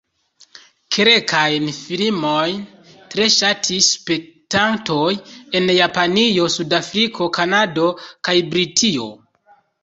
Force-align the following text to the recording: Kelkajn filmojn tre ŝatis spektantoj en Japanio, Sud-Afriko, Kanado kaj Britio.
Kelkajn 0.95 1.65
filmojn 1.79 2.63
tre 3.13 3.27
ŝatis 3.33 3.89
spektantoj 3.97 5.11
en 5.61 5.69
Japanio, 5.75 6.49
Sud-Afriko, 6.55 7.29
Kanado 7.39 7.87
kaj 8.31 8.37
Britio. 8.57 9.07